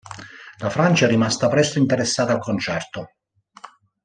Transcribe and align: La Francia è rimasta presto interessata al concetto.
La 0.57 0.71
Francia 0.71 1.05
è 1.05 1.07
rimasta 1.09 1.47
presto 1.47 1.77
interessata 1.77 2.33
al 2.33 2.39
concetto. 2.39 3.11